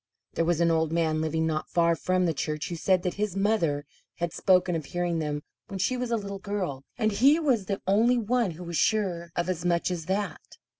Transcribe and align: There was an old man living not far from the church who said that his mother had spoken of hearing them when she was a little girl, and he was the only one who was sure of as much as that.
There 0.33 0.45
was 0.45 0.59
an 0.61 0.71
old 0.71 0.91
man 0.91 1.21
living 1.21 1.45
not 1.45 1.69
far 1.69 1.95
from 1.95 2.25
the 2.25 2.33
church 2.33 2.69
who 2.69 2.75
said 2.75 3.03
that 3.03 3.13
his 3.21 3.35
mother 3.37 3.85
had 4.15 4.33
spoken 4.33 4.75
of 4.75 4.85
hearing 4.85 5.19
them 5.19 5.43
when 5.67 5.77
she 5.77 5.95
was 5.95 6.09
a 6.09 6.17
little 6.17 6.39
girl, 6.39 6.83
and 6.97 7.11
he 7.11 7.37
was 7.39 7.67
the 7.67 7.83
only 7.85 8.17
one 8.17 8.49
who 8.49 8.63
was 8.63 8.77
sure 8.77 9.29
of 9.35 9.47
as 9.47 9.63
much 9.63 9.91
as 9.91 10.07
that. 10.07 10.41